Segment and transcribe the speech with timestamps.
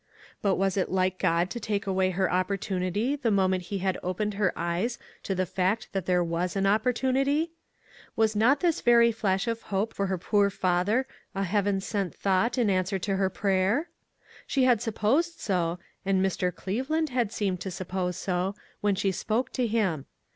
[0.41, 4.33] But was it like God to take away her opportunity the moment he had opened
[4.33, 7.51] her eyes to the fact that there was an opportunity?
[8.15, 12.57] Was not this very flash of hope for her poor father a heaven sent thought
[12.57, 13.89] in answer to her prayer?
[14.47, 16.51] She had supposed so, and Mr.
[16.51, 20.07] Cleveland had seemed to suppose so, when she spoke to him.